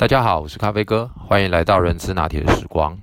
[0.00, 2.98] 大家好，我是咖啡哥，欢迎来到人资拿铁的时光。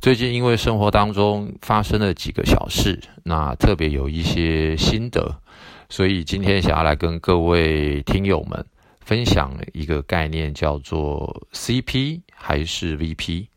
[0.00, 5.40] 最近因为生活当中发生了几个小事，那特别有一些心得，
[5.88, 8.64] 所以今天想要来跟各位听友们
[9.00, 13.48] 分享一个概念，叫做 CP 还是 VP。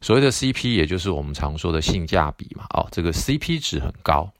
[0.00, 4.32] 所谓的 CP，也就是我们常说的性价比嘛，哦，这个 CP 值很高。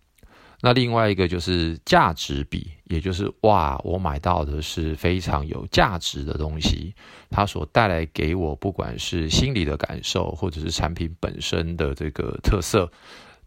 [0.62, 6.94] 那另外一个就是价值比，也就是哇，我买到的是非常有价值的东西，
[7.28, 12.90] 它所带来给我不管是心理的感受，或者是产品本身的这个特色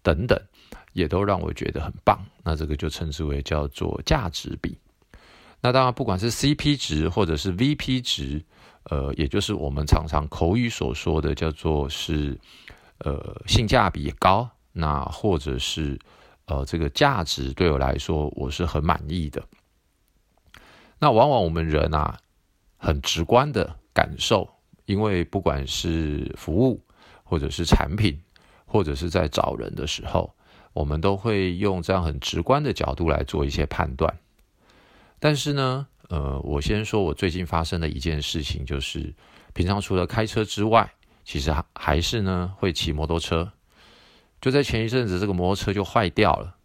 [0.03, 0.39] 等等，
[0.93, 2.23] 也都让我觉得很棒。
[2.43, 4.77] 那这个就称之为叫做价值比。
[5.61, 8.45] 那当然，不管是 CP 值或者是 VP 值，
[8.83, 12.37] 呃，也就是我们常常口语所说的叫做是
[12.99, 15.99] 呃性价比高，那或者是。
[16.49, 19.39] 呃，这个价值对我来说，我是很满意的。
[20.97, 22.17] 那往往我们人啊，
[22.75, 24.49] 很直观的感受，
[24.85, 26.83] 因为不管是服务，
[27.23, 28.19] 或者是产品，
[28.65, 30.33] 或者是在找人的时候，
[30.73, 34.11] 我们都会用这样很直观的角度来做一些判断。
[35.19, 39.13] 但是呢，呃，我先说我最近发生的一件事情，就是
[39.53, 40.91] 平常除了开车之外，
[41.23, 43.51] 其实还还是呢会骑摩托车。
[44.41, 46.55] 就在前一阵子，这个摩托车就坏掉了。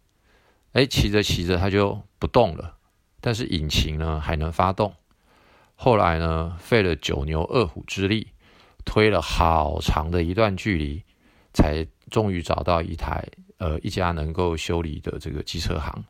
[0.71, 2.77] 哎，骑着骑着它就不动了，
[3.19, 4.93] 但是引擎呢还能发动。
[5.75, 8.27] 后来呢，费了九牛二虎之力，
[8.85, 11.03] 推了好长的一段距离，
[11.53, 13.25] 才终于找到一台
[13.57, 16.05] 呃一家能够修理的这个机车行。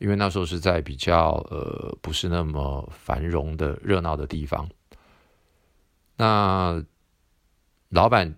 [0.00, 4.68] 因为那时候是在比较呃不是那么繁荣的热闹的地方。
[6.16, 6.84] 那
[7.88, 8.34] 老板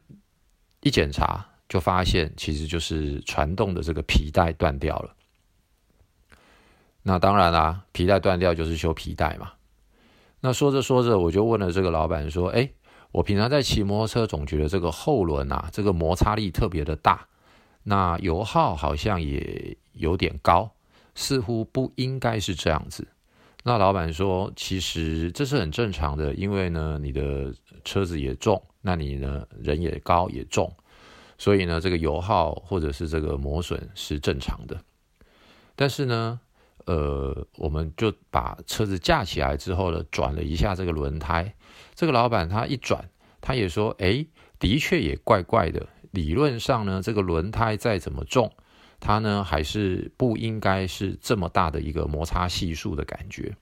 [0.81, 1.50] 一检查。
[1.70, 5.14] 就发现其实就是传动的这个皮带断掉了。
[7.02, 9.52] 那当然啦，皮带断掉就是修皮带嘛。
[10.41, 12.68] 那说着说着，我就问了这个老板说：“哎，
[13.12, 17.26] 我平常在骑摩托车，总觉得这个后轮啊，这个摩擦力特别的大，
[17.84, 20.69] 那油耗好像也有点高，
[21.14, 23.06] 似乎不应该是这样子。”
[23.62, 27.54] 那老板说：“其实这是很正常的，因为呢，你的
[27.84, 30.69] 车子也重，那你呢人也高也重。”
[31.41, 34.78] 所以呢，这个油耗或者是这个磨损是正常的，
[35.75, 36.39] 但是呢，
[36.84, 41.55] 呃，我们就把车子架起来之后呢，转了一下这个轮胎。
[41.95, 43.09] 这个老板他一转，
[43.41, 44.27] 他也说，哎，
[44.59, 45.89] 的确也怪怪的。
[46.11, 48.53] 理论上呢，这个轮胎再怎么重，
[49.01, 53.57] 它呢还是不应该是这么大的一个摩擦系数的感觉。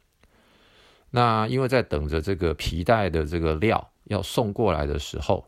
[1.10, 5.46] 那因为在等着这个皮带的这个料要送过来的时候。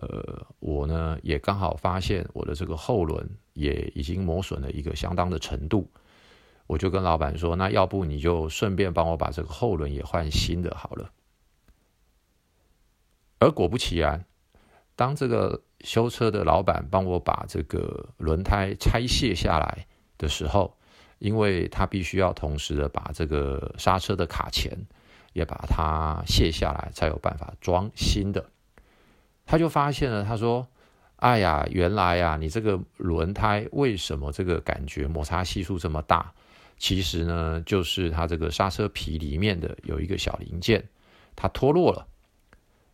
[0.00, 5.90] 呃，我呢也刚好发现我的这个后轮也已经磨损了一个相当的程度，
[6.66, 11.10] 我就跟老板说，那要不你就顺便帮我把这个后轮也换新的好了。
[13.38, 14.24] 而果不其然，
[14.96, 19.86] 当这个修车的老板帮我把这个轮胎拆卸下来
[20.18, 20.76] 的时候，
[21.18, 24.76] 因为他必须要同时的把这个刹车的卡钳
[25.32, 28.50] 也把它卸下来，才有办法装新的。
[29.50, 30.68] 他就发现了，他说
[31.18, 36.32] ：“哎呀，原来呀，你这个轮胎为什么这个感觉摩擦系数这么大？
[36.78, 40.88] 其实呢，就是它这个刹车皮里面的有一个小零件，
[41.34, 42.06] 它脱落了。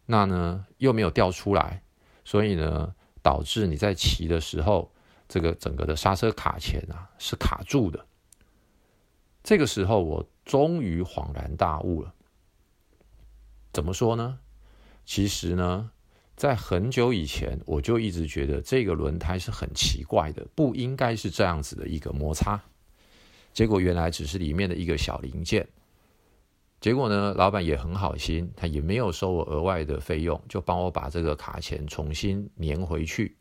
[0.06, 1.82] 那呢又没有掉出来，
[2.24, 4.90] 所以呢导致你在骑的时候，
[5.28, 8.06] 这个整个的刹车卡钳啊是卡住的。
[9.42, 12.14] 这个时候我终于恍然大悟了。
[13.74, 14.38] 怎么说呢？
[15.04, 15.90] 其实呢。”
[16.36, 22.60] 在很久以前，我就一直觉得这个轮胎是很奇怪的，不应该是这样子的一个摩擦。
[23.54, 25.66] 结果原来只是里面的一个小零件。
[26.78, 33.34] 结果呢，老板也很好心，他也没有收我额外的费用，就帮我把这个卡钳重新粘回去。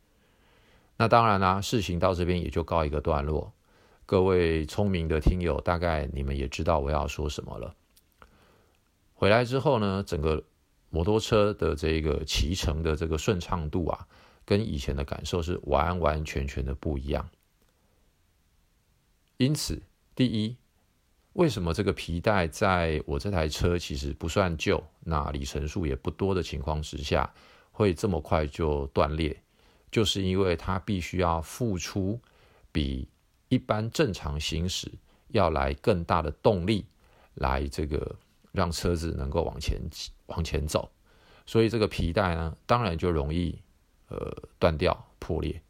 [0.95, 3.51] 那当然啦，事情到这边也就告一个段落。
[4.05, 7.75] 各位聪明的听友，大概你们也知道我要说什么了。
[9.13, 10.41] 回来之后呢，整个。
[10.95, 14.07] 摩托车的这个骑乘的这个顺畅度啊，
[14.45, 17.29] 跟以前的感受是完完全全的不一样。
[19.35, 19.81] 因此，
[20.15, 20.55] 第一，
[21.33, 27.29] 为什么这个皮带在我这台车其实不算旧，那里程数也不多的情况之下，
[27.73, 29.35] 会这么快就断裂？
[29.91, 32.17] 就是因为它必须要付出
[32.71, 33.09] 比
[33.49, 34.89] 一般正常行驶
[35.27, 36.85] 要来更大的动力，
[37.33, 38.15] 来这个。
[38.55, 39.81] 让车子能够往前
[40.27, 40.91] 往前走，
[41.45, 43.59] 所以这个皮带呢，当然就容易
[44.09, 45.61] 呃断掉破裂。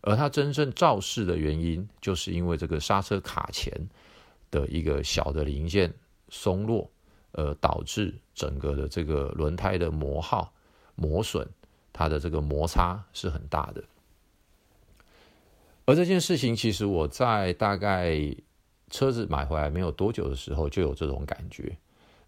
[0.00, 3.72] 而它真正肇事的原因，就是因为这个刹车卡钳
[4.50, 5.94] 的一个小的零件
[6.28, 6.90] 松落，
[7.30, 10.52] 呃，导致整个的这个轮胎的磨耗、
[10.96, 11.48] 磨损，
[11.92, 13.84] 它的这个摩擦是很大的。
[15.84, 18.16] 而这件事情，其实我在大概
[18.90, 21.76] 车子买回来没有多久的时候，就有这种感觉。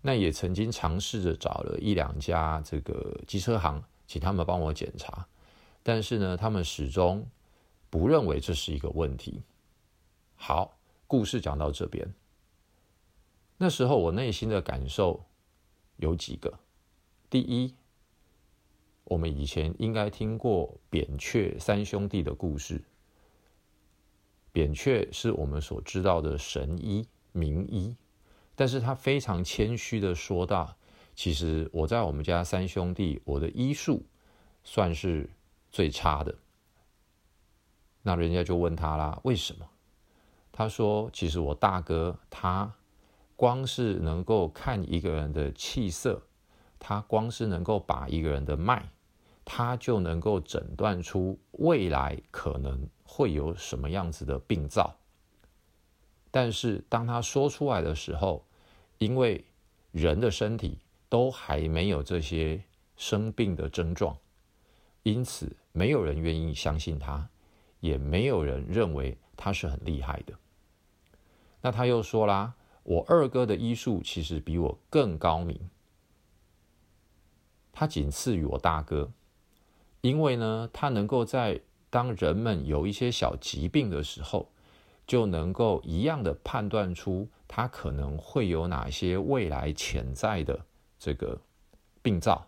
[0.06, 5.26] 那也曾经尝试着找了一两家这个机车行，请他们帮我检查，
[5.82, 7.26] 但是呢，他们始终
[7.88, 9.40] 不认为这是一个问题。
[10.34, 12.14] 好，故事讲到这边。
[13.56, 15.24] 那时候我内心的感受
[15.96, 16.58] 有几个：
[17.30, 17.74] 第一，
[19.04, 22.84] 我们以前应该听过扁鹊三兄弟的故事。
[24.52, 27.96] 扁鹊是我们所知道的神医名医，
[28.54, 30.76] 但是他非常谦虚的说道
[31.14, 34.04] ：“其实我在我们家三兄弟，我的医术
[34.62, 35.28] 算是
[35.70, 36.34] 最差的。”
[38.02, 39.68] 那人家就问他啦：“为什么？”
[40.52, 42.72] 他说：“其实我大哥他
[43.36, 46.22] 光是能够看一个人的气色，
[46.78, 48.90] 他光是能够把一个人的脉。”
[49.46, 54.96] 他就能够诊断出未来可能会有什么样子的病灶，
[56.34, 58.44] 但是当他说出来的时候，
[58.98, 59.44] 因为
[59.92, 62.60] 人的身体都还没有这些
[62.96, 64.18] 生病的症状，
[65.04, 67.28] 因此没有人愿意相信他，
[67.78, 70.34] 也没有人认为他是很厉害的。
[71.60, 75.70] 那他又说啦：“我二哥的医术其实比我更高明，
[77.72, 79.12] 他仅次于我大哥。”
[80.02, 81.60] 因为呢，他能够在
[81.90, 84.50] 当人们有一些小疾病的时候，
[85.06, 90.64] 就能够一样的判断出他可能会有哪些未来潜在的
[90.98, 91.40] 这个
[92.02, 92.46] 病灶，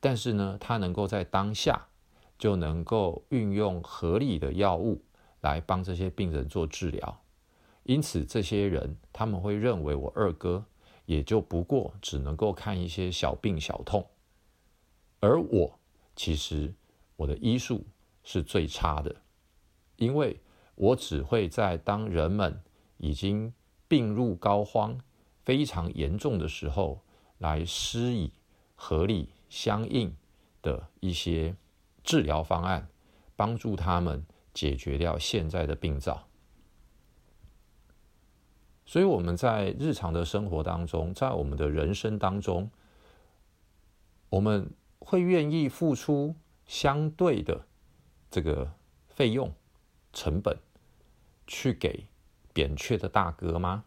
[0.00, 1.86] 但是呢，他能够在当下
[2.38, 5.02] 就能够运用合理的药物
[5.40, 7.20] 来帮这些病人做治疗，
[7.84, 10.64] 因此这些人他们会认为我二哥
[11.04, 14.06] 也就不过只能够看一些小病小痛，
[15.20, 15.78] 而我。
[16.18, 16.72] 其实
[17.16, 17.84] 我的医术
[18.24, 19.14] 是最差的，
[19.96, 20.40] 因为
[20.76, 22.62] 我只会在当人们
[22.96, 23.52] 已经
[23.88, 24.98] 病入膏肓、
[25.44, 27.02] 非常严重的时候，
[27.38, 28.32] 来施以
[28.74, 30.16] 合理相应
[30.62, 31.56] 的一些
[32.04, 32.88] 治疗方案，
[33.34, 34.24] 帮助他们
[34.54, 36.28] 解决掉现在的病灶。
[38.86, 42.70] 所以我们在日常的生活当中，在我们的人生当中，
[44.30, 44.70] 我们。
[44.98, 46.34] 会愿意付出
[46.64, 47.66] 相对的
[48.28, 48.72] 这个
[49.06, 49.52] 费用
[50.12, 50.58] 成本
[51.46, 52.06] 去给
[52.52, 53.84] 扁鹊的大哥吗？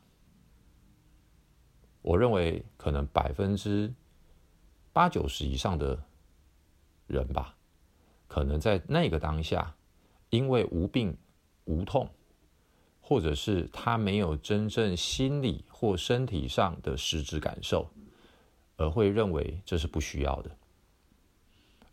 [2.02, 3.94] 我认为可能百分之
[4.94, 6.04] 八九十以上的
[7.08, 7.56] 人吧，
[8.28, 9.76] 可能在那个当下，
[10.30, 11.18] 因为无病
[11.66, 12.10] 无痛，
[13.02, 17.92] 或者是他没有真正心理或身体上的实质感受，
[18.78, 20.56] 而会认为这是不需要的。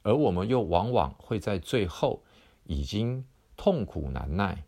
[0.03, 2.23] 而我们又往往会在最后
[2.63, 3.27] 已经
[3.57, 4.65] 痛苦难耐、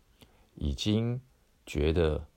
[0.59, 1.19] 已经
[1.65, 2.27] 觉得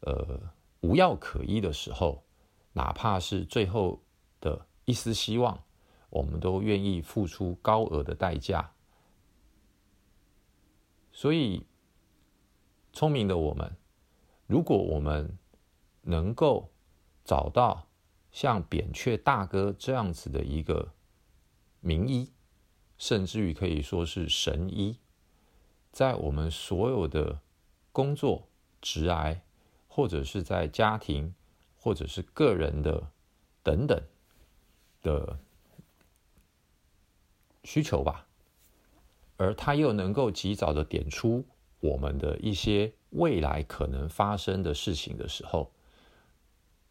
[0.00, 2.24] 呃无药可医的时候，
[2.72, 4.02] 哪怕是最后
[4.40, 5.62] 的一丝希望，
[6.10, 8.72] 我们都愿意付出高额的代价。
[11.12, 11.66] 所以，
[12.92, 13.76] 聪明的我们，
[14.46, 15.38] 如果我们
[16.02, 16.70] 能够
[17.24, 17.88] 找到
[18.32, 20.92] 像扁鹊大哥这样子的一个
[21.80, 22.32] 名医，
[22.96, 24.98] 甚至于可以说是神医，
[25.92, 27.40] 在我们所有的
[27.92, 28.48] 工作、
[28.80, 29.42] 职癌，
[29.88, 31.34] 或者是在家庭，
[31.78, 33.10] 或者是个人的
[33.62, 34.02] 等等
[35.02, 35.38] 的
[37.64, 38.26] 需求吧，
[39.36, 41.44] 而他又能够及早的点出
[41.80, 45.70] 我们的一些未来可能发生的事情的时候，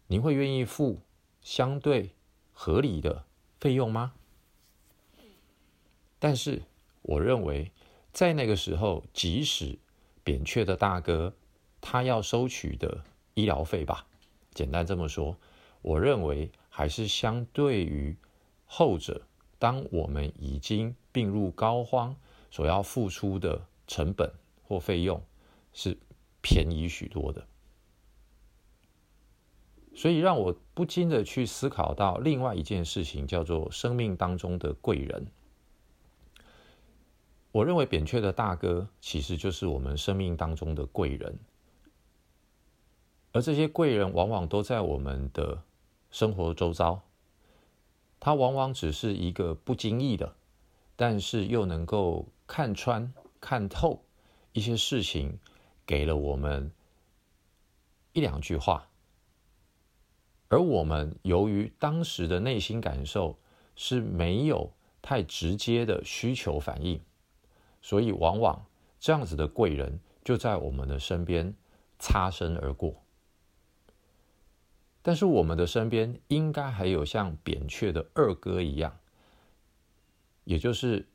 [0.08, 1.00] 您会愿意付
[1.42, 2.12] 相对
[2.52, 3.26] 合理的
[3.60, 4.14] 费用吗？
[6.20, 6.64] 但是，
[7.02, 7.72] 我认为，
[8.12, 9.80] 在那个时候，即使
[10.30, 11.34] 扁鹊的大哥
[11.82, 14.06] 他要收取的医疗费吧，
[14.54, 15.36] 简单这么说，
[15.82, 18.16] 我认为还是相对于
[18.64, 19.24] 后者，
[19.58, 22.14] 当我们已经病入膏肓，
[22.52, 24.32] 所要付出的成本
[24.68, 25.20] 或费用
[25.74, 25.98] 是
[26.44, 27.48] 便宜许多的。
[29.96, 35.26] 所以，让我不禁的去思考到另外一件事情，叫做生命当中的贵人。
[37.52, 41.40] 我认为扁鹊的大哥其实就是我们生命当中的贵人，
[43.32, 45.64] 而这些贵人往往都在我们的
[46.12, 47.02] 生活周遭。
[48.20, 50.36] 他往往只是一个不经意的，
[50.96, 54.04] 但是又能够看穿、看透
[54.52, 55.40] 一些事情，
[55.86, 56.72] 给了我们
[58.12, 58.90] 一两句话，
[60.50, 63.40] 而我们由于当时的内心感受
[63.76, 67.00] 是没有太直接的需求反应，
[67.82, 68.66] 所以往往
[69.00, 71.54] 这样子的贵人就在我们的身边
[71.98, 73.04] 擦身而过。
[75.02, 79.00] 但是我们的身边应该还有像扁鹊的二哥一样，
[80.44, 81.08] 也就是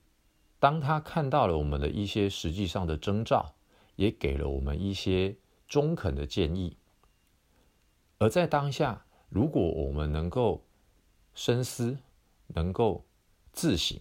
[0.59, 3.54] 当他看到了我们的一些实际上的征兆，
[3.97, 5.37] 也给了我们一些
[5.68, 6.76] 中肯的建议。
[8.18, 10.64] 而在当下，如果我们能够
[11.35, 11.99] 深思，
[12.47, 13.04] 能够
[13.52, 14.00] 自省，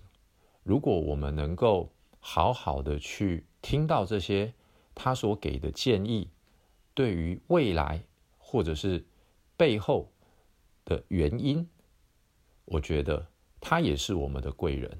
[0.64, 1.93] 如果我们能够
[2.26, 4.54] 好好的去听到这些
[4.96, 6.30] 他所给的建议，
[6.96, 8.02] 对于未来
[8.40, 9.06] 或者是。
[9.56, 10.12] 背后
[10.84, 11.70] 的原因，
[12.66, 13.26] 我觉得
[13.62, 15.00] 他也是我们的贵人。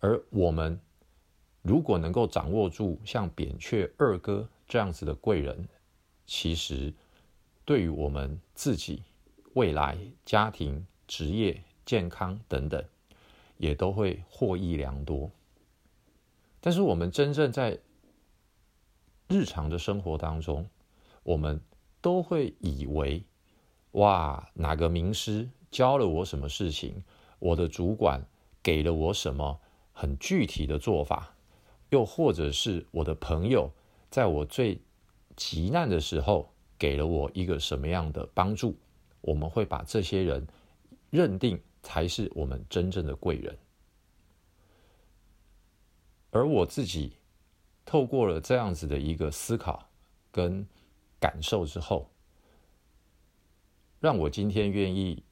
[0.00, 0.78] 而我们
[1.62, 5.68] 如果能够掌握住像扁鹊二哥这样子的贵人，
[6.26, 6.92] 其实
[7.64, 9.04] 对于我们自己
[9.54, 12.84] 未来、家庭、职业、健康等等，
[13.58, 15.30] 也都会获益良多。
[16.60, 17.78] 但是我们真正在
[19.28, 20.68] 日常的生活当中，
[21.22, 21.60] 我们
[22.00, 23.24] 都会以为。
[23.92, 27.02] 哇，哪个名师教了我什么事情？
[27.38, 28.26] 我的主管
[28.62, 29.60] 给了我什么
[29.92, 31.34] 很具体的做法？
[31.90, 33.72] 又或者是我的朋友
[34.10, 34.80] 在我最
[35.36, 38.76] 急难的时候给了我一个什么样的帮助？
[39.22, 40.46] 我们会把这些人
[41.10, 43.56] 认定才是我们真正的贵人。
[46.30, 47.16] 而我自己
[47.84, 49.88] 透过了这样子的一个思考
[50.30, 50.66] 跟
[51.18, 52.10] 感受之后。
[54.00, 55.24] 让我今天愿意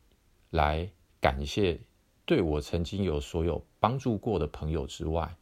[0.50, 1.80] 来感谢
[2.24, 5.36] 对我曾经有所有帮助过的朋友之外，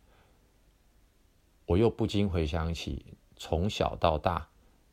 [1.64, 4.46] 我又不禁回想起从小到大，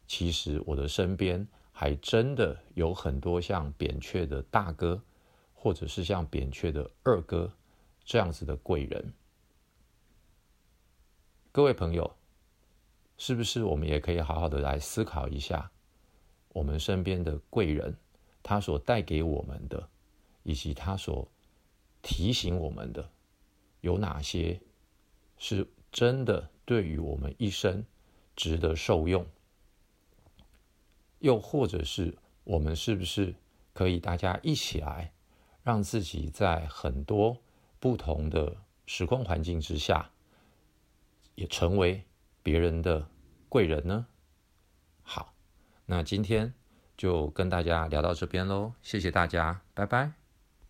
[0.07, 5.01] 其实我的身边还真的有很多像扁鹊的大哥，
[5.53, 7.51] 或者是像扁鹊的二哥
[8.05, 9.13] 这样子的贵人。
[11.53, 12.15] 各位朋友，
[13.17, 15.69] 是不是我们也可以好好的来思考一下
[16.53, 17.97] 我们身边的贵人？
[18.41, 19.89] 他所带给我们的，
[20.43, 21.27] 以及他所
[22.01, 23.09] 提醒我们的，
[23.81, 24.61] 有哪些
[25.37, 27.85] 是真的对于我们一生
[28.33, 29.27] 值得受用？
[31.19, 33.35] 又或者是我们是不是
[33.73, 35.11] 可以大家一起来，
[35.63, 37.37] 让自己在很多
[37.77, 38.55] 不同的
[38.85, 40.11] 时空环境之下，
[41.35, 42.03] 也成为
[42.43, 43.07] 别人的
[43.49, 44.07] 贵人呢？
[45.01, 45.33] 好，
[45.85, 46.53] 那今天。
[46.97, 50.20] 就跟大家聊到这边喽，谢谢大家，拜拜。